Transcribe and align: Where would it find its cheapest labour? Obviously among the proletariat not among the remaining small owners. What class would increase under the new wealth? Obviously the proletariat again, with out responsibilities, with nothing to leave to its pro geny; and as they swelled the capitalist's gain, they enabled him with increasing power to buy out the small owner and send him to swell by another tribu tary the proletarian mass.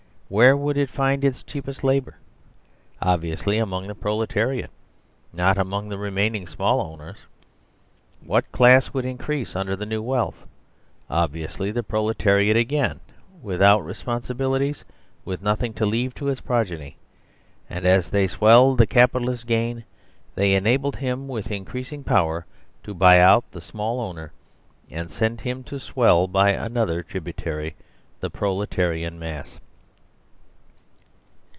Where 0.33 0.55
would 0.55 0.77
it 0.77 0.89
find 0.89 1.25
its 1.25 1.43
cheapest 1.43 1.83
labour? 1.83 2.15
Obviously 3.01 3.57
among 3.57 3.87
the 3.87 3.93
proletariat 3.95 4.71
not 5.33 5.57
among 5.57 5.89
the 5.89 5.97
remaining 5.97 6.47
small 6.47 6.79
owners. 6.79 7.17
What 8.23 8.49
class 8.53 8.93
would 8.93 9.03
increase 9.03 9.57
under 9.57 9.75
the 9.75 9.85
new 9.85 10.01
wealth? 10.01 10.47
Obviously 11.09 11.69
the 11.69 11.83
proletariat 11.83 12.55
again, 12.55 13.01
with 13.41 13.61
out 13.61 13.83
responsibilities, 13.85 14.85
with 15.25 15.41
nothing 15.41 15.73
to 15.73 15.85
leave 15.85 16.15
to 16.15 16.29
its 16.29 16.39
pro 16.39 16.63
geny; 16.63 16.93
and 17.69 17.85
as 17.85 18.09
they 18.09 18.25
swelled 18.27 18.77
the 18.77 18.87
capitalist's 18.87 19.43
gain, 19.43 19.83
they 20.35 20.53
enabled 20.53 20.95
him 20.95 21.27
with 21.27 21.51
increasing 21.51 22.05
power 22.05 22.45
to 22.83 22.93
buy 22.93 23.19
out 23.19 23.51
the 23.51 23.59
small 23.59 23.99
owner 23.99 24.31
and 24.89 25.11
send 25.11 25.41
him 25.41 25.61
to 25.65 25.77
swell 25.77 26.25
by 26.25 26.51
another 26.51 27.03
tribu 27.03 27.33
tary 27.33 27.75
the 28.21 28.29
proletarian 28.29 29.19
mass. 29.19 29.59